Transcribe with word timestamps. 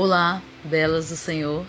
Olá, 0.00 0.40
belas 0.62 1.08
do 1.08 1.16
Senhor. 1.16 1.66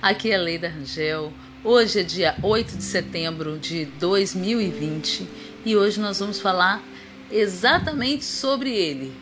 Aqui 0.00 0.30
é 0.30 0.36
a 0.36 0.40
Leida 0.40 0.70
Rangel. 0.70 1.30
Hoje 1.62 2.00
é 2.00 2.02
dia 2.02 2.34
8 2.42 2.78
de 2.78 2.82
setembro 2.82 3.58
de 3.58 3.84
2020 3.84 5.28
e 5.66 5.76
hoje 5.76 6.00
nós 6.00 6.18
vamos 6.18 6.40
falar 6.40 6.82
exatamente 7.30 8.24
sobre 8.24 8.74
ele. 8.74 9.12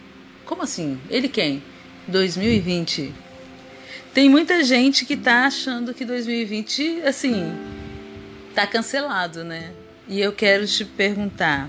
Como 0.45 0.63
assim? 0.63 0.97
Ele 1.11 1.29
quem? 1.29 1.61
2020. 2.07 3.13
Tem 4.15 4.31
muita 4.31 4.63
gente 4.63 5.05
que 5.05 5.17
tá 5.17 5.47
achando 5.47 5.93
que 5.93 6.05
2020, 6.05 7.03
assim, 7.03 7.53
tá 8.55 8.65
cancelado, 8.65 9.43
né? 9.43 9.73
E 10.07 10.21
eu 10.21 10.33
quero 10.33 10.65
te 10.69 10.85
perguntar: 10.85 11.69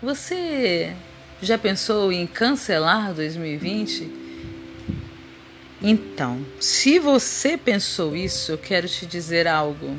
você 0.00 0.96
já 1.42 1.58
pensou 1.58 2.10
em 2.10 2.26
cancelar 2.26 3.12
2020? 3.12 4.24
Então, 5.82 6.44
se 6.58 6.98
você 6.98 7.56
pensou 7.56 8.16
isso, 8.16 8.52
eu 8.52 8.58
quero 8.58 8.88
te 8.88 9.04
dizer 9.04 9.46
algo. 9.46 9.96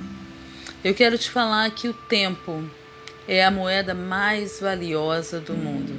Eu 0.84 0.94
quero 0.94 1.18
te 1.18 1.30
falar 1.30 1.70
que 1.72 1.88
o 1.88 1.94
tempo 1.94 2.68
é 3.28 3.46
a 3.46 3.52
moeda 3.52 3.94
mais 3.94 4.60
valiosa 4.60 5.40
do 5.40 5.54
mundo. 5.54 5.94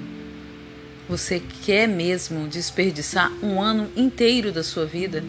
Você 1.09 1.41
quer 1.65 1.87
mesmo 1.87 2.49
desperdiçar 2.49 3.33
um 3.43 3.61
ano 3.63 3.91
inteiro 3.97 4.51
da 4.51 4.63
sua 4.63 4.85
vida? 4.85 5.23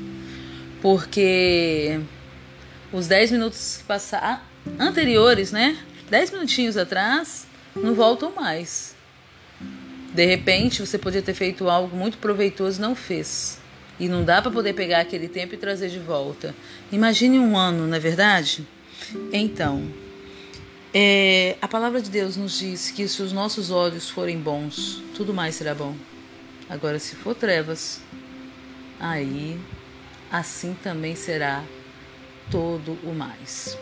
Porque 0.82 2.00
os 2.92 3.08
10 3.08 3.32
minutos 3.32 3.78
que 3.78 3.84
passaram 3.84 4.42
anteriores, 4.80 5.52
né? 5.52 5.78
10 6.10 6.32
minutinhos 6.32 6.76
atrás, 6.76 7.46
não 7.76 7.94
voltam 7.94 8.32
mais. 8.36 8.96
De 10.14 10.26
repente, 10.26 10.82
você 10.82 10.98
podia 10.98 11.22
ter 11.22 11.36
feito 11.36 11.70
algo 11.70 11.96
muito 11.96 12.18
proveitoso 12.18 12.80
e 12.80 12.82
não 12.82 12.96
fez. 12.96 13.60
E 14.00 14.08
não 14.08 14.24
dá 14.24 14.42
para 14.42 14.52
poder 14.52 14.74
pegar 14.74 15.02
aquele 15.02 15.28
tempo 15.28 15.56
e 15.56 15.58
trazer 15.58 15.90
de 15.90 16.00
volta. 16.00 16.56
Imagine 16.92 17.40
um 17.40 17.58
ano, 17.58 17.86
não 17.86 17.96
é 17.96 18.00
verdade? 18.00 18.66
Então, 19.34 19.84
é, 20.94 21.58
a 21.62 21.68
palavra 21.68 22.02
de 22.02 22.10
Deus 22.10 22.36
nos 22.36 22.58
diz 22.58 22.92
que 22.92 23.08
se 23.08 23.22
os 23.22 23.32
nossos 23.32 23.70
olhos 23.70 24.10
forem 24.10 24.40
bons, 24.40 25.02
tudo 25.16 25.34
mais 25.34 25.56
será 25.56 25.76
bom. 25.76 25.96
Agora, 26.70 26.98
se 26.98 27.16
for 27.16 27.36
trevas, 27.36 28.02
aí 29.00 29.60
assim 30.32 30.76
também 30.84 31.16
será 31.16 31.64
todo 32.50 32.98
o 33.04 33.14
mais. 33.14 33.78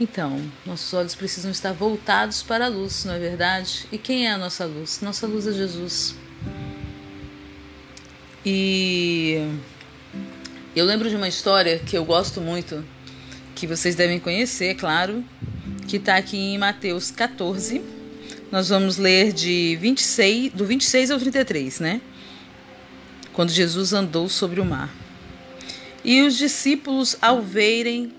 Então, 0.00 0.40
nossos 0.64 0.92
olhos 0.94 1.14
precisam 1.14 1.50
estar 1.50 1.72
voltados 1.72 2.42
para 2.42 2.66
a 2.66 2.68
luz, 2.68 3.04
não 3.04 3.14
é 3.14 3.18
verdade? 3.18 3.86
E 3.90 3.98
quem 3.98 4.26
é 4.26 4.32
a 4.32 4.38
nossa 4.38 4.64
luz? 4.64 5.00
Nossa 5.00 5.26
luz 5.26 5.46
é 5.46 5.52
Jesus. 5.52 6.14
E 8.44 9.48
eu 10.74 10.84
lembro 10.84 11.08
de 11.10 11.16
uma 11.16 11.28
história 11.28 11.78
que 11.78 11.96
eu 11.96 12.04
gosto 12.04 12.40
muito, 12.40 12.84
que 13.54 13.66
vocês 13.66 13.96
devem 13.96 14.20
conhecer, 14.20 14.74
claro, 14.76 15.24
que 15.88 15.96
está 15.96 16.16
aqui 16.16 16.36
em 16.36 16.58
Mateus 16.58 17.10
14. 17.10 17.82
Nós 18.50 18.68
vamos 18.68 18.96
ler 18.96 19.32
de 19.32 19.76
26, 19.80 20.52
do 20.52 20.64
26 20.64 21.10
ao 21.10 21.18
33, 21.18 21.80
né? 21.80 22.00
Quando 23.32 23.50
Jesus 23.50 23.92
andou 23.92 24.28
sobre 24.28 24.60
o 24.60 24.64
mar. 24.64 24.94
E 26.04 26.22
os 26.22 26.38
discípulos, 26.38 27.16
ao 27.20 27.42
verem 27.42 28.12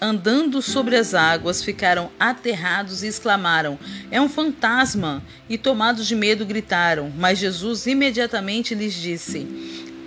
andando 0.00 0.62
sobre 0.62 0.96
as 0.96 1.12
águas, 1.12 1.62
ficaram 1.62 2.10
aterrados 2.18 3.02
e 3.02 3.06
exclamaram: 3.06 3.78
É 4.10 4.20
um 4.20 4.28
fantasma! 4.28 5.22
E 5.48 5.58
tomados 5.58 6.06
de 6.06 6.16
medo 6.16 6.46
gritaram. 6.46 7.12
Mas 7.16 7.38
Jesus 7.38 7.86
imediatamente 7.86 8.74
lhes 8.74 8.94
disse: 8.94 9.46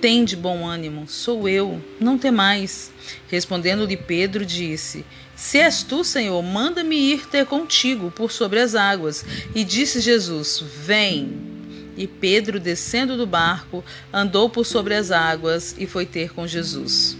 Tende 0.01 0.35
bom 0.35 0.65
ânimo, 0.65 1.07
sou 1.07 1.47
eu, 1.47 1.81
não 1.99 2.17
temais. 2.17 2.91
Respondendo-lhe 3.29 3.95
Pedro, 3.95 4.45
disse: 4.45 5.05
Se 5.35 5.59
és 5.59 5.83
tu, 5.83 6.03
Senhor, 6.03 6.41
manda-me 6.41 6.95
ir 6.95 7.27
ter 7.27 7.45
contigo 7.45 8.09
por 8.09 8.31
sobre 8.31 8.59
as 8.59 8.73
águas. 8.73 9.23
E 9.53 9.63
disse 9.63 10.01
Jesus: 10.01 10.63
Vem. 10.83 11.53
E 11.95 12.07
Pedro, 12.07 12.59
descendo 12.59 13.15
do 13.15 13.27
barco, 13.27 13.85
andou 14.11 14.49
por 14.49 14.65
sobre 14.65 14.95
as 14.95 15.11
águas 15.11 15.75
e 15.77 15.85
foi 15.85 16.07
ter 16.07 16.33
com 16.33 16.47
Jesus. 16.47 17.15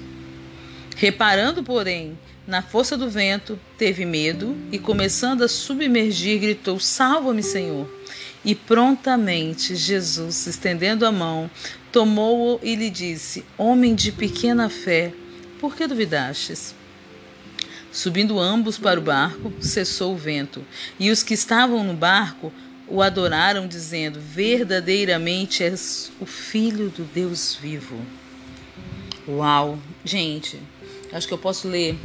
Reparando, 0.96 1.62
porém, 1.62 2.18
na 2.46 2.62
força 2.62 2.98
do 2.98 3.10
vento, 3.10 3.58
teve 3.78 4.06
medo 4.06 4.56
e, 4.72 4.78
começando 4.78 5.44
a 5.44 5.48
submergir, 5.48 6.40
gritou: 6.40 6.80
Salva-me, 6.80 7.42
Senhor! 7.42 7.90
E 8.44 8.54
prontamente 8.54 9.76
Jesus, 9.76 10.46
estendendo 10.48 11.06
a 11.06 11.12
mão, 11.12 11.50
tomou-o 11.92 12.60
e 12.62 12.76
lhe 12.76 12.90
disse: 12.90 13.46
Homem 13.58 13.96
de 13.96 14.12
pequena 14.12 14.70
fé, 14.70 15.14
por 15.60 15.76
que 15.76 15.88
duvidastes? 15.88 16.76
Subindo 17.92 18.40
ambos 18.40 18.78
para 18.78 19.00
o 19.00 19.04
barco, 19.04 19.54
cessou 19.62 20.14
o 20.14 20.18
vento, 20.18 20.66
e 21.00 21.12
os 21.12 21.24
que 21.24 21.36
estavam 21.36 21.84
no 21.84 21.94
barco 21.94 22.52
o 22.88 23.02
adoraram, 23.02 23.68
dizendo: 23.68 24.20
Verdadeiramente 24.20 25.64
és 25.64 26.12
o 26.20 26.26
Filho 26.26 26.90
do 26.90 27.04
Deus 27.06 27.56
vivo. 27.56 27.98
Uau! 29.26 29.80
Gente, 30.04 30.60
acho 31.14 31.26
que 31.26 31.34
eu 31.34 31.38
posso 31.38 31.70
ler 31.70 31.98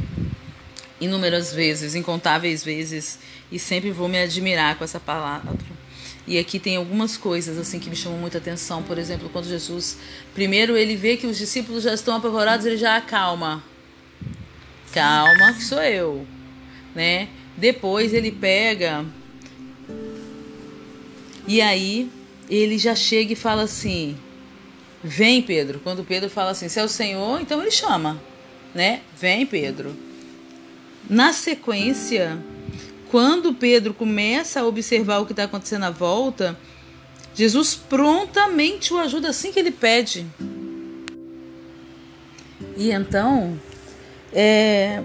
inúmeras 0.99 1.53
vezes, 1.53 1.95
incontáveis 1.95 2.63
vezes, 2.63 3.19
e 3.51 3.57
sempre 3.57 3.91
vou 3.91 4.07
me 4.07 4.19
admirar 4.19 4.77
com 4.77 4.83
essa 4.83 4.99
palavra. 4.99 5.55
E 6.27 6.37
aqui 6.37 6.59
tem 6.59 6.75
algumas 6.75 7.17
coisas 7.17 7.57
assim 7.57 7.79
que 7.79 7.89
me 7.89 7.95
chamam 7.95 8.19
muita 8.19 8.37
atenção. 8.37 8.83
Por 8.83 8.97
exemplo, 8.97 9.29
quando 9.29 9.47
Jesus, 9.47 9.97
primeiro 10.33 10.77
ele 10.77 10.95
vê 10.95 11.17
que 11.17 11.25
os 11.25 11.37
discípulos 11.37 11.83
já 11.83 11.93
estão 11.93 12.15
apavorados, 12.15 12.65
ele 12.65 12.77
já 12.77 12.97
acalma. 12.97 13.63
Calma, 14.93 15.53
que 15.53 15.63
sou 15.63 15.81
eu, 15.81 16.27
né? 16.93 17.29
Depois 17.57 18.13
ele 18.13 18.31
pega 18.31 19.05
e 21.47 21.61
aí 21.61 22.11
ele 22.47 22.77
já 22.77 22.93
chega 22.93 23.33
e 23.33 23.35
fala 23.35 23.63
assim: 23.63 24.15
"Vem, 25.03 25.41
Pedro". 25.41 25.79
Quando 25.79 26.03
Pedro 26.03 26.29
fala 26.29 26.51
assim: 26.51 26.69
"Se 26.69 26.79
é 26.79 26.83
o 26.83 26.87
Senhor", 26.87 27.41
então 27.41 27.59
ele 27.61 27.71
chama, 27.71 28.21
né? 28.73 29.01
"Vem, 29.19 29.45
Pedro". 29.45 29.95
Na 31.07 31.33
sequência, 31.33 32.37
quando 33.11 33.53
Pedro 33.53 33.93
começa 33.93 34.61
a 34.61 34.65
observar 34.65 35.19
o 35.19 35.25
que 35.25 35.33
está 35.33 35.43
acontecendo 35.43 35.83
à 35.83 35.89
volta, 35.89 36.57
Jesus 37.33 37.75
prontamente 37.75 38.93
o 38.93 38.97
ajuda 38.97 39.29
assim 39.29 39.51
que 39.51 39.59
ele 39.59 39.71
pede. 39.71 40.25
E 42.75 42.91
então, 42.91 43.59
é, 44.31 45.03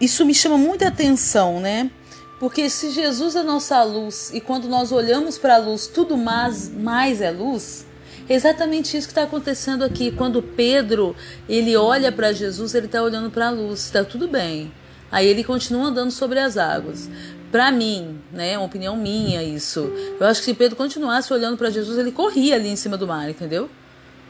isso 0.00 0.24
me 0.24 0.34
chama 0.34 0.56
muita 0.56 0.88
atenção, 0.88 1.60
né? 1.60 1.90
Porque 2.38 2.70
se 2.70 2.90
Jesus 2.90 3.36
é 3.36 3.42
nossa 3.42 3.82
luz 3.82 4.30
e 4.32 4.40
quando 4.40 4.66
nós 4.66 4.92
olhamos 4.92 5.36
para 5.36 5.56
a 5.56 5.58
luz, 5.58 5.86
tudo 5.86 6.16
mais, 6.16 6.70
mais 6.70 7.20
é 7.20 7.30
luz, 7.30 7.86
é 8.28 8.34
exatamente 8.34 8.96
isso 8.96 9.08
que 9.08 9.12
está 9.12 9.24
acontecendo 9.24 9.84
aqui. 9.84 10.10
Quando 10.10 10.40
Pedro 10.40 11.14
ele 11.48 11.76
olha 11.76 12.10
para 12.10 12.32
Jesus, 12.32 12.74
ele 12.74 12.86
está 12.86 13.02
olhando 13.02 13.30
para 13.30 13.48
a 13.48 13.50
luz, 13.50 13.80
está 13.80 14.04
tudo 14.04 14.26
bem. 14.26 14.72
Aí 15.10 15.26
ele 15.26 15.42
continua 15.42 15.86
andando 15.86 16.10
sobre 16.10 16.38
as 16.38 16.56
águas. 16.56 17.10
Para 17.50 17.72
mim, 17.72 18.20
né, 18.32 18.52
é 18.52 18.58
uma 18.58 18.66
opinião 18.66 18.96
minha 18.96 19.42
isso. 19.42 19.90
Eu 20.20 20.26
acho 20.26 20.40
que 20.40 20.46
se 20.46 20.54
Pedro 20.54 20.76
continuasse 20.76 21.32
olhando 21.32 21.56
para 21.56 21.68
Jesus, 21.68 21.98
ele 21.98 22.12
corria 22.12 22.54
ali 22.54 22.68
em 22.68 22.76
cima 22.76 22.96
do 22.96 23.06
mar, 23.06 23.28
entendeu? 23.28 23.68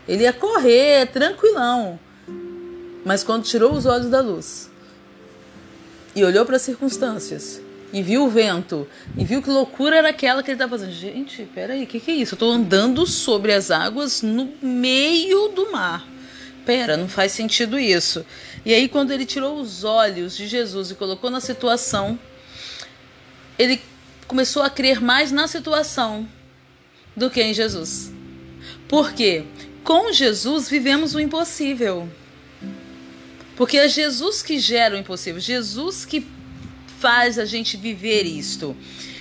Ele 0.09 0.23
ia 0.23 0.33
correr 0.33 1.07
tranquilão. 1.07 1.99
Mas 3.05 3.23
quando 3.23 3.45
tirou 3.45 3.73
os 3.73 3.85
olhos 3.87 4.09
da 4.09 4.21
luz 4.21 4.71
e 6.15 6.25
olhou 6.25 6.45
para 6.47 6.57
as 6.57 6.63
circunstâncias 6.63 7.61
e 7.93 8.03
viu 8.03 8.25
o 8.25 8.29
vento 8.29 8.87
e 9.17 9.25
viu 9.25 9.43
que 9.43 9.51
loucura 9.51 9.97
era 9.97 10.09
aquela 10.09 10.43
que 10.43 10.51
ele 10.51 10.57
estava 10.57 10.71
fazendo. 10.71 10.93
Gente, 10.93 11.49
peraí, 11.55 11.85
o 11.85 11.87
que, 11.87 12.01
que 12.01 12.11
é 12.11 12.15
isso? 12.15 12.35
Eu 12.35 12.37
estou 12.37 12.53
andando 12.53 13.07
sobre 13.07 13.53
as 13.53 13.71
águas 13.71 14.23
no 14.23 14.53
meio 14.63 15.49
do 15.49 15.71
mar. 15.71 16.07
Pera, 16.65 16.97
não 16.97 17.09
faz 17.09 17.33
sentido 17.33 17.79
isso. 17.79 18.25
E 18.65 18.75
aí, 18.75 18.89
quando 18.89 19.13
ele 19.13 19.25
tirou 19.25 19.59
os 19.61 19.85
olhos 19.85 20.37
de 20.37 20.47
Jesus 20.47 20.91
e 20.91 20.95
colocou 20.95 21.31
na 21.31 21.41
situação, 21.41 22.19
ele 23.59 23.81
começou 24.27 24.63
a 24.63 24.71
crer 24.71 25.01
mais 25.01 25.33
na 25.33 25.49
situação 25.49 26.29
do 27.17 27.31
que 27.31 27.43
em 27.43 27.53
Jesus. 27.53 28.13
Por 28.89 29.13
quê? 29.13 29.45
Com 29.83 30.13
Jesus 30.13 30.69
vivemos 30.69 31.15
o 31.15 31.21
impossível. 31.21 32.09
Porque 33.57 33.77
é 33.77 33.89
Jesus 33.89 34.43
que 34.43 34.59
gera 34.59 34.95
o 34.95 34.99
impossível, 34.99 35.41
Jesus 35.41 36.05
que 36.05 36.27
faz 36.99 37.39
a 37.39 37.45
gente 37.45 37.77
viver 37.77 38.25
isto. 38.25 38.77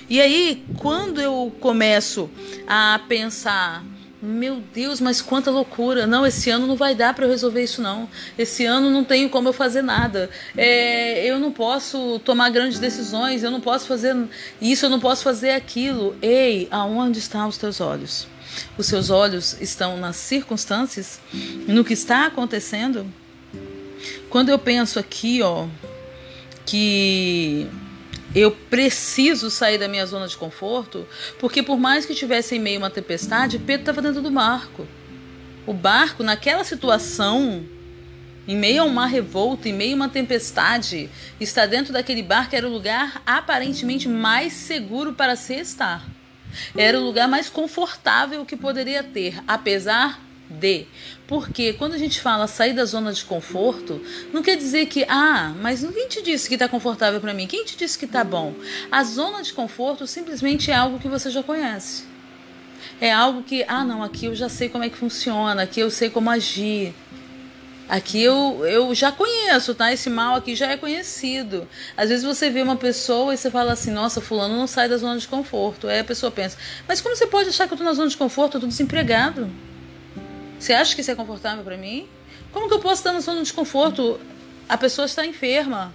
E 0.09 0.19
aí, 0.19 0.63
quando 0.77 1.21
eu 1.21 1.53
começo 1.59 2.29
a 2.67 2.99
pensar 3.07 3.83
Meu 4.21 4.61
Deus, 4.73 4.99
mas 4.99 5.21
quanta 5.21 5.49
loucura! 5.49 6.05
Não, 6.05 6.27
esse 6.27 6.49
ano 6.49 6.67
não 6.67 6.75
vai 6.75 6.93
dar 6.93 7.13
para 7.13 7.25
eu 7.25 7.29
resolver 7.29 7.63
isso 7.63 7.81
não. 7.81 8.09
Esse 8.37 8.65
ano 8.65 8.89
não 8.89 9.03
tenho 9.03 9.29
como 9.29 9.47
eu 9.47 9.53
fazer 9.53 9.81
nada. 9.81 10.29
É, 10.57 11.25
eu 11.25 11.39
não 11.39 11.53
posso 11.53 12.19
tomar 12.19 12.49
grandes 12.49 12.79
decisões. 12.79 13.43
Eu 13.43 13.51
não 13.51 13.61
posso 13.61 13.87
fazer 13.87 14.15
isso. 14.61 14.85
Eu 14.85 14.89
não 14.89 14.99
posso 14.99 15.23
fazer 15.23 15.51
aquilo. 15.51 16.17
Ei, 16.21 16.67
aonde 16.69 17.19
estão 17.19 17.47
os 17.47 17.57
teus 17.57 17.79
olhos? 17.79 18.27
Os 18.77 18.87
seus 18.87 19.09
olhos 19.09 19.55
estão 19.61 19.97
nas 19.97 20.17
circunstâncias, 20.17 21.19
no 21.67 21.85
que 21.85 21.93
está 21.93 22.25
acontecendo. 22.25 23.05
Quando 24.29 24.49
eu 24.49 24.59
penso 24.59 24.99
aqui, 24.99 25.41
ó, 25.41 25.67
que 26.65 27.67
eu 28.35 28.51
preciso 28.51 29.49
sair 29.49 29.77
da 29.77 29.87
minha 29.87 30.05
zona 30.05 30.27
de 30.27 30.37
conforto, 30.37 31.07
porque 31.39 31.63
por 31.63 31.79
mais 31.79 32.05
que 32.05 32.13
tivesse 32.13 32.55
em 32.55 32.59
meio 32.59 32.77
a 32.77 32.83
uma 32.83 32.89
tempestade, 32.89 33.57
Pedro 33.59 33.81
estava 33.81 34.01
dentro 34.01 34.21
do 34.21 34.29
barco. 34.29 34.87
O 35.65 35.73
barco, 35.73 36.23
naquela 36.23 36.63
situação, 36.63 37.63
em 38.47 38.55
meio 38.55 38.81
a 38.81 38.85
um 38.85 38.89
mar 38.89 39.07
revolto, 39.07 39.67
em 39.67 39.73
meio 39.73 39.93
a 39.93 39.95
uma 39.95 40.09
tempestade, 40.09 41.09
está 41.39 41.65
dentro 41.65 41.93
daquele 41.93 42.23
barco 42.23 42.55
era 42.55 42.67
o 42.67 42.71
lugar 42.71 43.21
aparentemente 43.25 44.07
mais 44.07 44.53
seguro 44.53 45.13
para 45.13 45.35
se 45.35 45.55
estar. 45.55 46.03
Era 46.75 46.99
o 46.99 47.03
lugar 47.03 47.27
mais 47.27 47.49
confortável 47.49 48.45
que 48.45 48.57
poderia 48.57 49.03
ter, 49.03 49.41
apesar 49.47 50.19
de. 50.49 50.87
Porque 51.29 51.73
quando 51.73 51.93
a 51.93 51.97
gente 51.99 52.19
fala 52.19 52.47
sair 52.47 52.73
da 52.73 52.83
zona 52.85 53.13
de 53.13 53.23
conforto, 53.23 54.01
não 54.33 54.41
quer 54.41 54.57
dizer 54.57 54.87
que, 54.87 55.05
ah, 55.07 55.53
mas 55.61 55.81
quem 55.81 56.07
te 56.07 56.23
disse 56.23 56.49
que 56.49 56.55
está 56.55 56.67
confortável 56.67 57.21
para 57.21 57.35
mim? 57.35 57.45
Quem 57.45 57.63
te 57.63 57.77
disse 57.77 57.99
que 57.99 58.05
está 58.05 58.23
bom? 58.23 58.51
A 58.91 59.03
zona 59.03 59.43
de 59.43 59.53
conforto 59.53 60.07
simplesmente 60.07 60.71
é 60.71 60.73
algo 60.73 60.97
que 60.97 61.07
você 61.07 61.29
já 61.29 61.43
conhece. 61.43 62.03
É 62.99 63.13
algo 63.13 63.43
que, 63.43 63.63
ah, 63.67 63.85
não, 63.85 64.01
aqui 64.01 64.25
eu 64.25 64.33
já 64.33 64.49
sei 64.49 64.69
como 64.69 64.83
é 64.83 64.89
que 64.89 64.97
funciona, 64.97 65.61
aqui 65.61 65.79
eu 65.79 65.91
sei 65.91 66.09
como 66.09 66.31
agir. 66.31 66.95
Aqui 67.87 68.23
eu, 68.23 68.65
eu 68.65 68.95
já 68.95 69.11
conheço, 69.11 69.75
tá? 69.75 69.93
Esse 69.93 70.09
mal 70.09 70.35
aqui 70.35 70.55
já 70.55 70.71
é 70.71 70.77
conhecido. 70.77 71.67
Às 71.95 72.09
vezes 72.09 72.25
você 72.25 72.49
vê 72.49 72.63
uma 72.63 72.75
pessoa 72.75 73.35
e 73.35 73.37
você 73.37 73.51
fala 73.51 73.73
assim, 73.73 73.91
nossa, 73.91 74.19
fulano 74.19 74.57
não 74.57 74.65
sai 74.65 74.89
da 74.89 74.97
zona 74.97 75.19
de 75.19 75.27
conforto. 75.27 75.87
Aí 75.87 75.99
a 75.99 76.03
pessoa 76.03 76.31
pensa, 76.31 76.57
mas 76.87 76.99
como 77.01 77.15
você 77.15 77.27
pode 77.27 77.49
achar 77.49 77.67
que 77.67 77.73
eu 77.75 77.77
tô 77.77 77.83
na 77.83 77.93
zona 77.93 78.09
de 78.09 78.17
conforto? 78.17 78.57
Eu 78.57 78.61
tô 78.61 78.67
desempregado. 78.67 79.68
Você 80.59 80.73
acha 80.73 80.93
que 80.93 81.01
isso 81.01 81.09
é 81.09 81.15
confortável 81.15 81.63
para 81.63 81.77
mim? 81.77 82.07
Como 82.51 82.67
que 82.67 82.73
eu 82.73 82.79
posso 82.79 82.95
estar 82.95 83.13
na 83.13 83.21
zona 83.21 83.37
de 83.37 83.43
desconforto? 83.43 84.19
A 84.67 84.77
pessoa 84.77 85.05
está 85.05 85.25
enferma. 85.25 85.93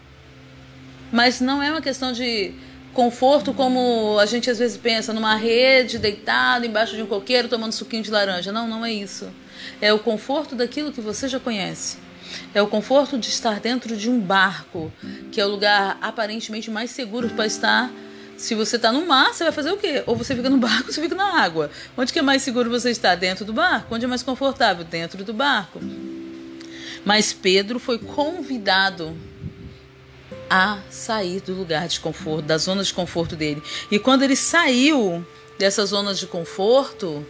Mas 1.12 1.40
não 1.40 1.62
é 1.62 1.70
uma 1.70 1.82
questão 1.82 2.12
de 2.12 2.54
conforto 2.94 3.52
como 3.52 4.18
a 4.18 4.24
gente 4.24 4.48
às 4.48 4.58
vezes 4.58 4.76
pensa, 4.76 5.12
numa 5.12 5.36
rede, 5.36 5.98
deitado 5.98 6.64
embaixo 6.64 6.96
de 6.96 7.02
um 7.02 7.06
coqueiro, 7.06 7.48
tomando 7.48 7.72
suquinho 7.72 8.02
de 8.02 8.10
laranja. 8.10 8.50
Não, 8.50 8.66
não 8.66 8.84
é 8.84 8.92
isso. 8.92 9.28
É 9.80 9.92
o 9.92 9.98
conforto 9.98 10.54
daquilo 10.54 10.92
que 10.92 11.00
você 11.00 11.28
já 11.28 11.38
conhece. 11.38 11.98
É 12.54 12.62
o 12.62 12.66
conforto 12.66 13.18
de 13.18 13.28
estar 13.28 13.60
dentro 13.60 13.96
de 13.96 14.08
um 14.08 14.18
barco, 14.18 14.90
que 15.30 15.40
é 15.40 15.44
o 15.44 15.48
lugar 15.48 15.98
aparentemente 16.00 16.70
mais 16.70 16.90
seguro 16.90 17.28
para 17.28 17.46
estar 17.46 17.92
se 18.36 18.54
você 18.54 18.76
está 18.76 18.92
no 18.92 19.06
mar, 19.06 19.32
você 19.32 19.44
vai 19.44 19.52
fazer 19.52 19.70
o 19.70 19.76
quê? 19.76 20.02
Ou 20.06 20.16
você 20.16 20.34
fica 20.34 20.50
no 20.50 20.58
barco 20.58 20.88
ou 20.88 20.92
você 20.92 21.00
fica 21.00 21.14
na 21.14 21.40
água. 21.40 21.70
Onde 21.96 22.12
que 22.12 22.18
é 22.18 22.22
mais 22.22 22.42
seguro 22.42 22.68
você 22.70 22.90
estar? 22.90 23.14
Dentro 23.14 23.44
do 23.44 23.52
barco. 23.52 23.94
Onde 23.94 24.04
é 24.04 24.08
mais 24.08 24.22
confortável? 24.22 24.84
Dentro 24.84 25.24
do 25.24 25.32
barco. 25.32 25.80
Mas 27.04 27.32
Pedro 27.32 27.78
foi 27.78 27.98
convidado 27.98 29.16
a 30.48 30.78
sair 30.90 31.40
do 31.40 31.54
lugar 31.54 31.88
de 31.88 32.00
conforto, 32.00 32.44
da 32.44 32.58
zona 32.58 32.82
de 32.82 32.92
conforto 32.92 33.36
dele. 33.36 33.62
E 33.90 33.98
quando 33.98 34.22
ele 34.22 34.36
saiu 34.36 35.24
dessa 35.58 35.84
zona 35.84 36.14
de 36.14 36.26
conforto, 36.26 37.24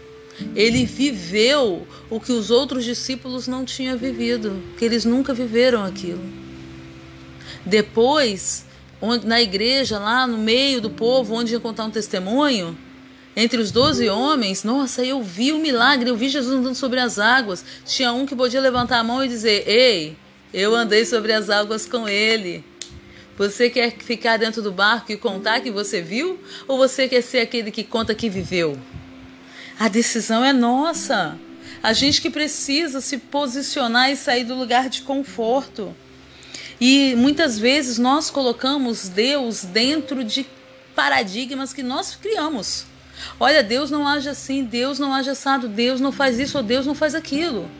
ele 0.55 0.85
viveu 0.85 1.87
o 2.11 2.21
que 2.21 2.33
os 2.33 2.51
outros 2.51 2.85
discípulos 2.85 3.47
não 3.47 3.65
tinham 3.65 3.97
vivido, 3.97 4.63
que 4.79 4.85
eles 4.85 5.05
nunca 5.05 5.33
viveram 5.33 5.85
aquilo. 5.85 6.23
Depois, 7.65 8.67
onde, 9.01 9.27
na 9.27 9.41
igreja, 9.41 9.99
lá 9.99 10.27
no 10.27 10.39
meio 10.39 10.81
do 10.81 10.91
povo, 10.91 11.35
onde 11.35 11.53
ia 11.53 11.61
contar 11.61 11.85
um 11.85 11.91
testemunho, 11.91 12.77
entre 13.37 13.61
os 13.61 13.73
doze 13.73 14.09
homens, 14.09 14.63
nossa, 14.63 15.05
eu 15.05 15.23
vi 15.23 15.53
o 15.53 15.59
milagre, 15.59 16.09
eu 16.09 16.17
vi 16.17 16.29
Jesus 16.29 16.55
andando 16.55 16.77
sobre 16.77 17.01
as 17.01 17.19
águas. 17.19 17.65
Tinha 17.85 18.13
um 18.13 18.25
que 18.25 18.37
podia 18.37 18.61
levantar 18.61 18.99
a 18.99 19.05
mão 19.05 19.25
e 19.25 19.29
dizer: 19.29 19.69
Ei, 19.69 20.17
eu 20.53 20.75
andei 20.75 21.05
sobre 21.05 21.33
as 21.33 21.51
águas 21.51 21.85
com 21.85 22.09
ele. 22.09 22.65
Você 23.37 23.69
quer 23.69 23.91
ficar 23.99 24.37
dentro 24.37 24.63
do 24.63 24.71
barco 24.71 25.11
e 25.11 25.17
contar 25.17 25.61
que 25.61 25.71
você 25.71 26.01
viu? 26.01 26.39
Ou 26.69 26.79
você 26.79 27.09
quer 27.09 27.23
ser 27.23 27.41
aquele 27.41 27.73
que 27.73 27.83
conta 27.83 28.15
que 28.15 28.29
viveu? 28.29 28.79
A 29.79 29.89
decisão 29.89 30.45
é 30.45 30.53
nossa. 30.53 31.37
A 31.83 31.93
gente 31.93 32.23
que 32.23 32.31
precisa 32.31 33.01
se 33.01 33.19
posicionar 33.19 34.13
e 34.13 34.17
sair 34.17 34.45
do 34.45 34.55
lugar 34.55 34.89
de 34.89 35.03
conforto. 35.03 35.95
E 36.87 37.15
muitas 37.17 37.59
vezes 37.59 37.97
nós 37.97 38.29
colocamos 38.29 39.09
Deus 39.09 39.65
dentro 39.65 40.23
de 40.23 40.47
paradigmas 40.95 41.73
que 41.73 41.83
nós 41.83 42.15
criamos. 42.15 42.85
Olha, 43.41 43.63
Deus 43.63 43.91
não 43.91 44.07
age 44.07 44.29
assim, 44.29 44.63
Deus 44.63 44.99
não 44.99 45.15
age 45.15 45.31
assado, 45.31 45.67
Deus 45.67 45.99
não 45.99 46.13
faz 46.13 46.39
isso 46.39 46.59
ou 46.59 46.63
Deus 46.63 46.85
não 46.85 46.95
faz 46.95 47.15
aquilo. 47.15 47.71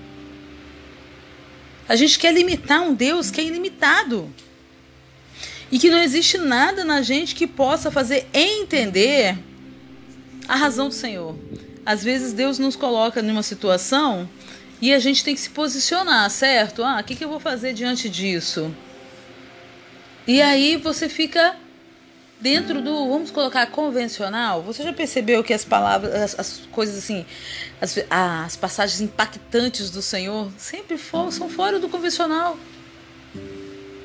A 1.87 1.97
gente 1.97 2.19
quer 2.19 2.33
limitar 2.33 2.81
um 2.81 2.95
Deus 2.95 3.31
que 3.31 3.43
é 3.43 3.45
ilimitado. 3.45 4.33
E 5.71 5.79
que 5.79 5.91
não 5.91 5.99
existe 5.99 6.39
nada 6.39 6.83
na 6.83 7.03
gente 7.03 7.35
que 7.35 7.47
possa 7.47 7.91
fazer 7.91 8.27
entender 8.33 9.37
a 10.49 10.57
razão 10.57 10.89
do 10.89 10.95
Senhor. 10.95 11.37
Às 11.85 12.03
vezes 12.03 12.33
Deus 12.33 12.59
nos 12.59 12.75
coloca 12.75 13.21
numa 13.21 13.43
situação 13.43 14.27
e 14.81 14.95
a 14.95 14.99
gente 14.99 15.23
tem 15.23 15.35
que 15.35 15.43
se 15.43 15.51
posicionar, 15.51 16.31
certo? 16.31 16.83
Ah, 16.83 17.01
o 17.03 17.05
que, 17.05 17.15
que 17.15 17.23
eu 17.23 17.29
vou 17.29 17.39
fazer 17.39 17.75
diante 17.75 18.09
disso? 18.09 18.75
E 20.27 20.41
aí 20.41 20.77
você 20.77 21.09
fica 21.09 21.57
dentro 22.41 22.83
do, 22.83 23.09
vamos 23.09 23.31
colocar, 23.31 23.67
convencional. 23.67 24.63
Você 24.63 24.83
já 24.83 24.93
percebeu 24.93 25.43
que 25.45 25.53
as 25.53 25.65
palavras, 25.65 26.15
as, 26.15 26.39
as 26.39 26.59
coisas 26.71 26.99
assim, 26.99 27.25
as, 27.81 27.99
as, 28.11 28.57
passagens 28.57 29.01
impactantes 29.01 29.91
do 29.91 30.03
Senhor 30.03 30.51
sempre 30.59 30.97
for, 30.97 31.33
são 31.33 31.49
fora 31.49 31.79
do 31.79 31.89
convencional. 31.89 32.59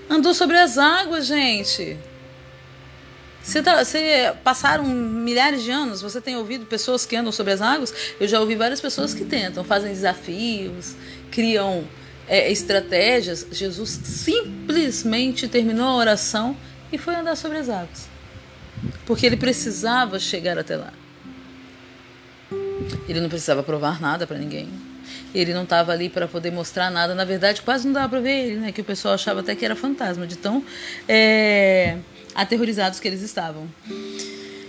Andou 0.10 0.34
sobre 0.34 0.58
as 0.58 0.78
águas, 0.78 1.26
gente. 1.26 1.98
Você, 3.42 3.64
tá, 3.64 3.84
você 3.84 4.34
passaram 4.44 4.84
milhares 4.86 5.64
de 5.64 5.72
anos, 5.72 6.02
você 6.02 6.20
tem 6.20 6.36
ouvido 6.36 6.66
pessoas 6.66 7.06
que 7.06 7.16
andam 7.16 7.32
sobre 7.32 7.54
as 7.54 7.62
águas? 7.62 7.94
Eu 8.20 8.28
já 8.28 8.40
ouvi 8.40 8.56
várias 8.56 8.82
pessoas 8.82 9.14
que 9.14 9.24
tentam, 9.24 9.64
fazem 9.64 9.92
desafios, 9.92 10.96
criam 11.32 11.86
é, 12.30 12.52
estratégias, 12.52 13.46
Jesus 13.52 13.90
simplesmente 13.90 15.48
terminou 15.48 15.88
a 15.88 15.96
oração 15.96 16.56
e 16.92 16.98
foi 16.98 17.16
andar 17.16 17.36
sobre 17.36 17.58
as 17.58 17.68
águas. 17.68 18.08
Porque 19.06 19.26
ele 19.26 19.36
precisava 19.36 20.20
chegar 20.20 20.58
até 20.58 20.78
lá. 20.78 20.94
Ele 23.08 23.20
não 23.20 23.28
precisava 23.28 23.64
provar 23.64 24.00
nada 24.00 24.28
para 24.28 24.38
ninguém. 24.38 24.70
Ele 25.34 25.54
não 25.54 25.64
estava 25.64 25.92
ali 25.92 26.08
para 26.08 26.28
poder 26.28 26.52
mostrar 26.52 26.92
nada. 26.92 27.16
Na 27.16 27.26
verdade, 27.26 27.64
quase 27.64 27.86
não 27.86 27.94
dava 27.94 28.10
para 28.10 28.20
ver 28.20 28.46
ele, 28.46 28.56
né? 28.58 28.72
Que 28.72 28.82
o 28.82 28.84
pessoal 28.84 29.16
achava 29.16 29.40
até 29.40 29.56
que 29.56 29.66
era 29.66 29.76
fantasma, 29.76 30.28
de 30.28 30.38
tão 30.38 30.64
é, 31.08 31.98
aterrorizados 32.36 33.00
que 33.00 33.08
eles 33.08 33.22
estavam. 33.22 33.68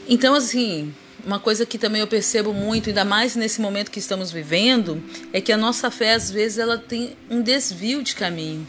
Então, 0.09 0.35
assim, 0.35 0.95
uma 1.25 1.39
coisa 1.39 1.67
que 1.67 1.79
também 1.79 2.01
eu 2.01 2.07
percebo 2.07 2.53
muito, 2.53 2.89
ainda 2.89 3.05
mais 3.05 3.37
nesse 3.37 3.61
momento 3.61 3.91
que 3.91 3.99
estamos 3.99 4.31
vivendo, 4.31 5.03
é 5.33 5.41
que 5.41 5.53
a 5.53 5.57
nossa 5.57 5.91
fé, 5.91 6.15
às 6.15 6.31
vezes, 6.31 6.59
ela 6.59 6.79
tem 6.79 7.17
um 7.29 7.43
desvio 7.43 8.03
de 8.03 8.15
caminho. 8.15 8.67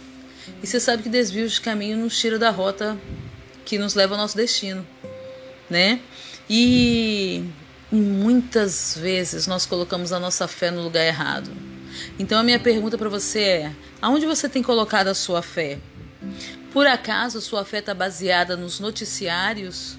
E 0.61 0.67
você 0.67 0.79
sabe 0.79 1.03
que 1.03 1.09
desvio 1.09 1.47
de 1.47 1.61
caminho 1.61 1.97
nos 1.97 2.17
tira 2.17 2.37
da 2.37 2.49
rota 2.49 2.97
que 3.63 3.77
nos 3.77 3.93
leva 3.95 4.15
ao 4.15 4.21
nosso 4.21 4.35
destino, 4.35 4.85
né? 5.69 5.99
E, 6.49 7.45
muitas 7.91 8.97
vezes 8.97 9.47
nós 9.47 9.65
colocamos 9.65 10.13
a 10.13 10.19
nossa 10.19 10.47
fé 10.47 10.71
no 10.71 10.81
lugar 10.81 11.05
errado. 11.05 11.51
Então 12.17 12.39
a 12.39 12.43
minha 12.43 12.59
pergunta 12.59 12.97
para 12.97 13.09
você 13.09 13.39
é: 13.39 13.71
aonde 14.01 14.25
você 14.25 14.47
tem 14.47 14.63
colocado 14.63 15.07
a 15.07 15.13
sua 15.13 15.41
fé? 15.41 15.77
Por 16.71 16.87
acaso 16.87 17.41
sua 17.41 17.65
fé 17.65 17.79
está 17.79 17.93
baseada 17.93 18.55
nos 18.55 18.79
noticiários 18.79 19.97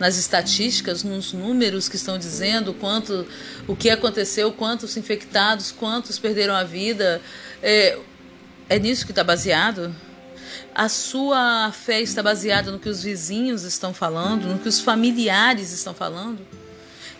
nas 0.00 0.16
estatísticas, 0.16 1.04
nos 1.04 1.34
números 1.34 1.86
que 1.86 1.96
estão 1.96 2.18
dizendo 2.18 2.72
quanto 2.72 3.26
o 3.68 3.76
que 3.76 3.90
aconteceu, 3.90 4.50
quantos 4.50 4.96
infectados, 4.96 5.70
quantos 5.70 6.18
perderam 6.18 6.54
a 6.54 6.64
vida. 6.64 7.20
É, 7.62 7.98
é 8.66 8.78
nisso 8.78 9.04
que 9.04 9.12
está 9.12 9.22
baseado? 9.22 9.94
A 10.74 10.88
sua 10.88 11.70
fé 11.72 12.00
está 12.00 12.22
baseada 12.22 12.72
no 12.72 12.78
que 12.78 12.88
os 12.88 13.02
vizinhos 13.02 13.62
estão 13.62 13.92
falando, 13.92 14.48
no 14.48 14.58
que 14.58 14.68
os 14.68 14.80
familiares 14.80 15.70
estão 15.70 15.92
falando? 15.92 16.40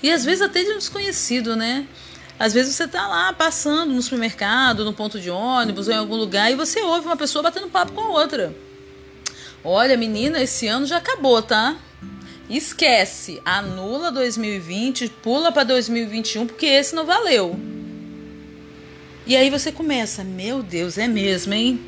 E 0.03 0.11
às 0.11 0.25
vezes 0.25 0.41
até 0.41 0.65
de 0.65 0.71
um 0.71 0.79
desconhecido, 0.79 1.55
né? 1.55 1.87
Às 2.39 2.55
vezes 2.55 2.75
você 2.75 2.85
está 2.85 3.07
lá 3.07 3.31
passando 3.35 3.93
no 3.93 4.01
supermercado, 4.01 4.87
no 4.87 4.95
ponto 4.95 5.21
de 5.21 5.29
ônibus 5.29 5.87
ou 5.87 5.93
em 5.93 5.99
algum 5.99 6.17
lugar 6.17 6.51
e 6.51 6.55
você 6.55 6.81
ouve 6.81 7.05
uma 7.05 7.17
pessoa 7.17 7.43
batendo 7.43 7.69
papo 7.69 7.93
com 7.93 8.01
a 8.01 8.09
outra. 8.09 8.57
Olha, 9.63 9.99
menina, 9.99 10.41
esse 10.41 10.67
ano 10.67 10.87
já 10.87 10.97
acabou, 10.97 11.43
tá? 11.43 11.77
Esquece, 12.51 13.41
anula 13.45 14.11
2020, 14.11 15.09
pula 15.23 15.53
para 15.53 15.63
2021 15.63 16.49
porque 16.49 16.67
esse 16.67 16.97
não 16.97 17.07
valeu. 17.07 17.57
E 19.25 19.37
aí 19.37 19.49
você 19.49 19.71
começa, 19.71 20.25
meu 20.25 20.61
Deus, 20.61 20.99
é 20.99 21.07
mesmo, 21.07 21.55
hein? 21.55 21.81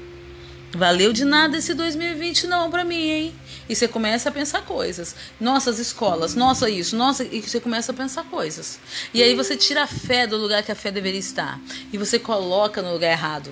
Valeu 0.74 1.12
de 1.12 1.24
nada 1.24 1.58
esse 1.58 1.74
2020 1.74 2.46
não 2.46 2.70
para 2.70 2.84
mim, 2.84 3.10
hein? 3.10 3.34
E 3.68 3.74
você 3.74 3.88
começa 3.88 4.28
a 4.28 4.32
pensar 4.32 4.62
coisas. 4.62 5.16
Nossas 5.40 5.80
escolas, 5.80 6.36
nossa 6.36 6.70
isso, 6.70 6.96
nossa, 6.96 7.24
e 7.24 7.42
você 7.42 7.58
começa 7.58 7.90
a 7.90 7.94
pensar 7.94 8.22
coisas. 8.24 8.78
E 9.12 9.20
aí 9.20 9.34
você 9.34 9.56
tira 9.56 9.82
a 9.82 9.86
fé 9.88 10.28
do 10.28 10.36
lugar 10.36 10.62
que 10.62 10.70
a 10.70 10.76
fé 10.76 10.92
deveria 10.92 11.18
estar 11.18 11.60
e 11.92 11.98
você 11.98 12.20
coloca 12.20 12.80
no 12.80 12.92
lugar 12.92 13.10
errado. 13.10 13.50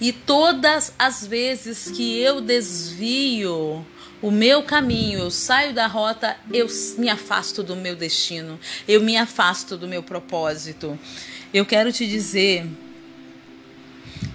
E 0.00 0.10
todas 0.10 0.92
as 0.98 1.26
vezes 1.26 1.90
que 1.90 2.18
eu 2.18 2.40
desvio 2.40 3.84
o 4.22 4.30
meu 4.30 4.62
caminho, 4.62 5.20
eu 5.20 5.30
saio 5.30 5.74
da 5.74 5.86
rota, 5.86 6.36
eu 6.52 6.66
me 6.98 7.08
afasto 7.08 7.62
do 7.62 7.76
meu 7.76 7.94
destino, 7.94 8.58
eu 8.88 9.00
me 9.02 9.16
afasto 9.16 9.76
do 9.76 9.86
meu 9.86 10.02
propósito. 10.02 10.98
Eu 11.52 11.66
quero 11.66 11.92
te 11.92 12.06
dizer 12.06 12.66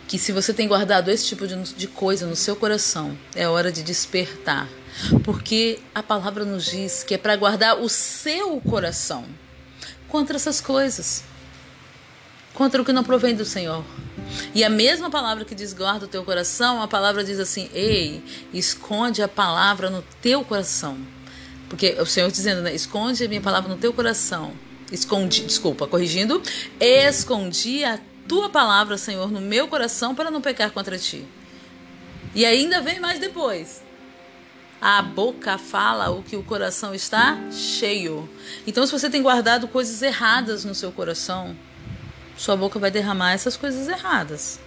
que 0.07 0.19
se 0.19 0.31
você 0.31 0.53
tem 0.53 0.67
guardado 0.67 1.09
esse 1.09 1.25
tipo 1.25 1.47
de, 1.47 1.55
de 1.73 1.87
coisa 1.87 2.27
no 2.27 2.35
seu 2.35 2.55
coração, 2.55 3.17
é 3.35 3.47
hora 3.47 3.71
de 3.71 3.81
despertar. 3.81 4.67
Porque 5.23 5.79
a 5.95 6.03
palavra 6.03 6.43
nos 6.43 6.65
diz 6.65 7.03
que 7.03 7.13
é 7.13 7.17
para 7.17 7.35
guardar 7.35 7.79
o 7.79 7.87
seu 7.89 8.59
coração 8.61 9.25
contra 10.07 10.35
essas 10.35 10.59
coisas, 10.59 11.23
contra 12.53 12.81
o 12.81 12.85
que 12.85 12.91
não 12.91 13.03
provém 13.03 13.33
do 13.33 13.45
Senhor. 13.45 13.85
E 14.53 14.63
a 14.63 14.69
mesma 14.69 15.09
palavra 15.09 15.45
que 15.45 15.55
diz 15.55 15.73
guarda 15.73 16.05
o 16.05 16.07
teu 16.07 16.23
coração, 16.23 16.81
a 16.81 16.87
palavra 16.87 17.23
diz 17.23 17.39
assim: 17.39 17.69
ei, 17.73 18.23
esconde 18.53 19.21
a 19.21 19.27
palavra 19.27 19.89
no 19.89 20.03
teu 20.21 20.43
coração. 20.43 20.97
Porque 21.69 21.95
o 21.99 22.05
Senhor 22.05 22.29
dizendo, 22.29 22.61
né? 22.61 22.73
Esconde 22.75 23.23
a 23.23 23.27
minha 23.29 23.41
palavra 23.41 23.69
no 23.69 23.77
teu 23.77 23.93
coração. 23.93 24.53
Escondi, 24.91 25.45
desculpa, 25.45 25.87
corrigindo, 25.87 26.41
escondi 26.79 27.85
a 27.85 27.97
tua 28.27 28.49
palavra, 28.49 28.97
Senhor, 28.97 29.31
no 29.31 29.39
meu 29.39 29.67
coração 29.69 30.13
para 30.13 30.29
não 30.29 30.41
pecar 30.41 30.71
contra 30.71 30.97
ti. 30.97 31.25
E 32.35 32.45
ainda 32.45 32.81
vem 32.81 32.99
mais 32.99 33.19
depois. 33.19 33.81
A 34.81 35.01
boca 35.01 35.57
fala 35.57 36.09
o 36.09 36.23
que 36.23 36.35
o 36.35 36.43
coração 36.43 36.93
está 36.93 37.39
cheio. 37.51 38.29
Então, 38.65 38.85
se 38.85 38.91
você 38.91 39.09
tem 39.09 39.21
guardado 39.21 39.67
coisas 39.67 40.01
erradas 40.01 40.65
no 40.65 40.73
seu 40.73 40.91
coração, 40.91 41.55
sua 42.37 42.55
boca 42.55 42.79
vai 42.79 42.91
derramar 42.91 43.33
essas 43.33 43.55
coisas 43.55 43.87
erradas. 43.87 44.59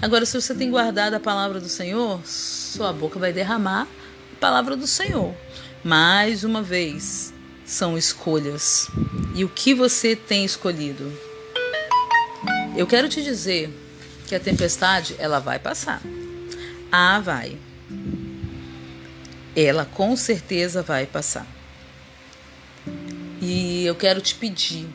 Agora, 0.00 0.24
se 0.24 0.40
você 0.40 0.54
tem 0.54 0.70
guardado 0.70 1.14
a 1.14 1.20
palavra 1.20 1.60
do 1.60 1.68
Senhor, 1.68 2.20
sua 2.24 2.92
boca 2.92 3.18
vai 3.18 3.32
derramar 3.32 3.82
a 3.82 4.40
palavra 4.40 4.76
do 4.76 4.86
Senhor. 4.86 5.34
Mais 5.84 6.44
uma 6.44 6.62
vez, 6.62 7.32
são 7.64 7.98
escolhas. 7.98 8.88
E 9.34 9.44
o 9.44 9.48
que 9.48 9.74
você 9.74 10.16
tem 10.16 10.44
escolhido? 10.44 11.12
Eu 12.76 12.86
quero 12.86 13.08
te 13.08 13.22
dizer 13.22 13.70
que 14.26 14.34
a 14.34 14.40
tempestade 14.40 15.14
ela 15.18 15.38
vai 15.38 15.58
passar. 15.58 16.00
Ah, 16.90 17.20
vai. 17.20 17.58
Ela 19.54 19.84
com 19.84 20.16
certeza 20.16 20.82
vai 20.82 21.06
passar. 21.06 21.46
E 23.40 23.84
eu 23.84 23.94
quero 23.94 24.20
te 24.20 24.34
pedir 24.34 24.88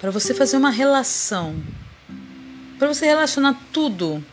para 0.00 0.10
você 0.10 0.34
fazer 0.34 0.56
uma 0.56 0.70
relação, 0.70 1.62
para 2.78 2.88
você 2.88 3.06
relacionar 3.06 3.60
tudo 3.72 4.24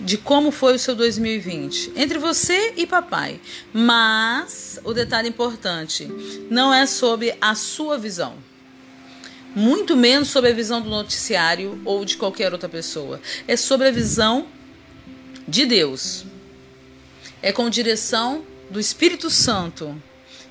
de 0.00 0.18
como 0.18 0.50
foi 0.50 0.74
o 0.74 0.78
seu 0.78 0.96
2020 0.96 1.92
entre 1.94 2.18
você 2.18 2.74
e 2.76 2.86
papai. 2.86 3.40
Mas 3.72 4.80
o 4.82 4.92
detalhe 4.92 5.28
importante 5.28 6.08
não 6.50 6.74
é 6.74 6.86
sobre 6.86 7.36
a 7.40 7.54
sua 7.54 7.96
visão 7.98 8.36
muito 9.54 9.96
menos 9.96 10.28
sobre 10.28 10.50
a 10.50 10.54
visão 10.54 10.80
do 10.80 10.88
noticiário 10.88 11.80
ou 11.84 12.04
de 12.04 12.16
qualquer 12.16 12.52
outra 12.52 12.68
pessoa. 12.68 13.20
É 13.46 13.56
sobre 13.56 13.88
a 13.88 13.90
visão 13.90 14.46
de 15.46 15.66
Deus. 15.66 16.24
É 17.42 17.52
com 17.52 17.68
direção 17.68 18.44
do 18.70 18.80
Espírito 18.80 19.28
Santo 19.28 20.00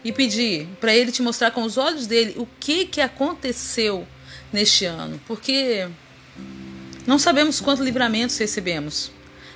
e 0.03 0.11
pedir 0.11 0.67
para 0.79 0.95
ele 0.95 1.11
te 1.11 1.21
mostrar 1.21 1.51
com 1.51 1.63
os 1.63 1.77
olhos 1.77 2.07
dele 2.07 2.35
o 2.37 2.47
que 2.59 2.85
que 2.85 3.01
aconteceu 3.01 4.07
neste 4.51 4.85
ano, 4.85 5.19
porque 5.27 5.87
não 7.05 7.17
sabemos 7.17 7.59
quanto 7.59 7.83
livramentos 7.83 8.37
recebemos. 8.37 9.11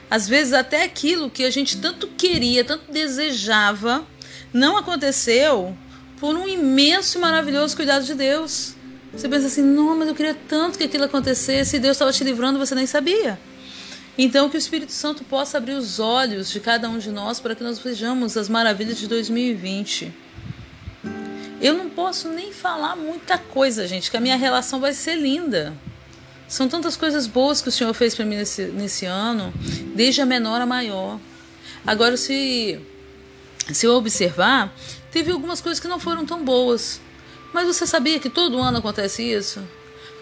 Às 0.10 0.28
vezes 0.28 0.54
até 0.54 0.84
aquilo 0.84 1.30
que 1.30 1.44
a 1.44 1.50
gente 1.50 1.78
tanto 1.78 2.08
queria, 2.08 2.64
tanto 2.64 2.92
desejava, 2.92 4.06
não 4.54 4.78
aconteceu 4.78 5.76
por 6.20 6.36
um 6.36 6.48
imenso 6.48 7.18
e 7.18 7.22
maravilhoso 7.22 7.76
cuidado 7.76 8.06
de 8.06 8.14
Deus. 8.14 8.76
Você 9.12 9.28
pensa 9.28 9.48
assim, 9.48 9.62
não, 9.62 9.98
mas 9.98 10.08
eu 10.08 10.16
queria 10.16 10.36
tanto 10.48 10.78
que 10.78 10.84
aquilo 10.84 11.06
acontecesse 11.06 11.78
e 11.78 11.80
Deus 11.80 11.96
estava 11.96 12.12
te 12.12 12.24
livrando, 12.24 12.60
você 12.60 12.76
nem 12.76 12.86
sabia. 12.86 13.40
Então, 14.18 14.50
que 14.50 14.56
o 14.56 14.60
Espírito 14.60 14.92
Santo 14.92 15.24
possa 15.24 15.58
abrir 15.58 15.74
os 15.74 16.00
olhos 16.00 16.50
de 16.50 16.60
cada 16.60 16.88
um 16.88 16.98
de 16.98 17.10
nós 17.12 17.40
para 17.40 17.54
que 17.54 17.64
nós 17.64 17.80
vejamos 17.80 18.38
as 18.38 18.48
maravilhas 18.48 18.98
de 18.98 19.08
2020. 19.08 20.14
Eu 21.66 21.74
não 21.74 21.90
posso 21.90 22.30
nem 22.30 22.54
falar 22.54 22.96
muita 22.96 23.40
coisa, 23.40 23.88
gente, 23.88 24.12
que 24.12 24.18
a 24.18 24.22
minha 24.22 24.36
relação 24.36 24.80
vai 24.80 24.94
ser 24.94 25.16
linda. 25.16 25.74
São 26.48 26.70
tantas 26.70 26.96
coisas 26.96 27.26
boas 27.26 27.60
que 27.60 27.70
o 27.70 27.72
Senhor 27.72 27.92
fez 27.96 28.14
para 28.14 28.24
mim 28.24 28.36
nesse, 28.36 28.66
nesse 28.66 29.08
ano, 29.08 29.52
desde 29.96 30.22
a 30.22 30.28
menor 30.28 30.62
a 30.62 30.66
maior. 30.68 31.20
Agora, 31.84 32.18
se, 32.18 32.80
se 33.74 33.88
eu 33.88 33.94
observar, 33.94 34.72
teve 35.12 35.32
algumas 35.32 35.60
coisas 35.60 35.80
que 35.80 35.88
não 35.88 36.00
foram 36.00 36.24
tão 36.24 36.46
boas. 36.46 37.02
Mas 37.52 37.66
você 37.66 37.88
sabia 37.88 38.20
que 38.20 38.30
todo 38.30 38.60
ano 38.60 38.78
acontece 38.78 39.24
isso? 39.24 39.60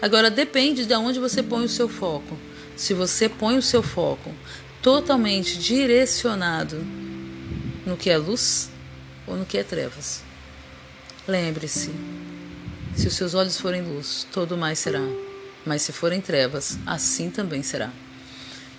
Agora 0.00 0.30
depende 0.30 0.86
de 0.86 0.94
onde 0.94 1.20
você 1.20 1.42
põe 1.42 1.66
o 1.66 1.68
seu 1.68 1.90
foco. 1.90 2.38
Se 2.74 2.94
você 2.94 3.28
põe 3.28 3.58
o 3.58 3.62
seu 3.62 3.82
foco 3.82 4.34
totalmente 4.80 5.58
direcionado 5.58 6.78
no 7.84 7.98
que 7.98 8.08
é 8.08 8.16
luz 8.16 8.70
ou 9.26 9.36
no 9.36 9.44
que 9.44 9.58
é 9.58 9.62
trevas. 9.62 10.24
Lembre-se, 11.26 11.90
se 12.94 13.08
os 13.08 13.14
seus 13.14 13.34
olhos 13.34 13.58
forem 13.58 13.82
luz, 13.82 14.26
todo 14.30 14.56
mais 14.56 14.78
será. 14.78 15.00
Mas 15.64 15.82
se 15.82 15.92
forem 15.92 16.20
trevas, 16.20 16.78
assim 16.86 17.30
também 17.30 17.62
será. 17.62 17.90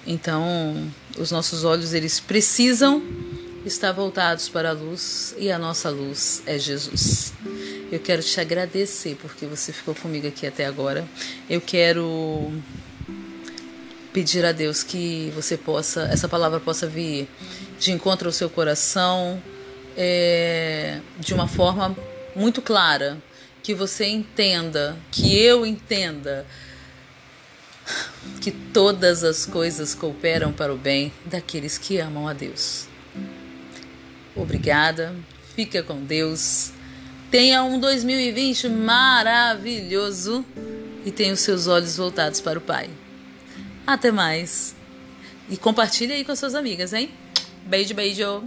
Então, 0.05 0.91
os 1.17 1.31
nossos 1.31 1.63
olhos 1.63 1.93
eles 1.93 2.19
precisam 2.19 3.01
estar 3.65 3.91
voltados 3.91 4.47
para 4.47 4.69
a 4.69 4.73
luz 4.73 5.33
e 5.39 5.51
a 5.51 5.57
nossa 5.57 5.89
luz 5.89 6.43
é 6.45 6.59
Jesus. 6.59 7.33
Eu 7.91 7.99
quero 7.99 8.21
te 8.21 8.39
agradecer 8.39 9.17
porque 9.19 9.47
você 9.47 9.73
ficou 9.73 9.95
comigo 9.95 10.27
aqui 10.27 10.45
até 10.45 10.65
agora. 10.65 11.03
Eu 11.49 11.59
quero 11.59 12.51
pedir 14.13 14.45
a 14.45 14.51
Deus 14.51 14.83
que 14.83 15.31
você 15.35 15.57
possa, 15.57 16.03
essa 16.03 16.29
palavra 16.29 16.59
possa 16.59 16.85
vir 16.85 17.27
de 17.79 17.91
encontro 17.91 18.27
ao 18.27 18.31
seu 18.31 18.49
coração 18.49 19.41
é, 19.97 20.99
de 21.19 21.33
uma 21.33 21.47
forma 21.47 21.95
muito 22.35 22.61
clara, 22.61 23.17
que 23.63 23.73
você 23.73 24.05
entenda, 24.05 24.97
que 25.11 25.35
eu 25.37 25.65
entenda 25.65 26.45
que 28.41 28.51
todas 28.51 29.23
as 29.23 29.45
coisas 29.45 29.95
cooperam 29.95 30.51
para 30.51 30.73
o 30.73 30.77
bem 30.77 31.11
daqueles 31.25 31.77
que 31.77 31.97
amam 31.97 32.27
a 32.27 32.33
Deus. 32.33 32.87
Obrigada, 34.35 35.15
fica 35.55 35.81
com 35.81 36.03
Deus. 36.03 36.71
Tenha 37.31 37.63
um 37.63 37.79
2020 37.79 38.69
maravilhoso 38.69 40.45
e 41.05 41.11
tenha 41.11 41.33
os 41.33 41.39
seus 41.39 41.67
olhos 41.67 41.95
voltados 41.97 42.41
para 42.41 42.59
o 42.59 42.61
Pai. 42.61 42.89
Até 43.85 44.11
mais. 44.11 44.75
E 45.49 45.57
compartilhe 45.57 46.13
aí 46.13 46.25
com 46.25 46.35
suas 46.35 46.55
amigas, 46.55 46.91
hein? 46.91 47.11
Beijo, 47.65 47.93
beijo. 47.93 48.43